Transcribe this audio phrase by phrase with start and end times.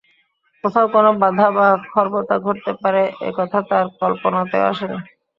[0.63, 4.97] কোথাও কোনো বাধা বা খর্বতা ঘটতে পারে এ কথা তার কল্পনাতেই আসে নি।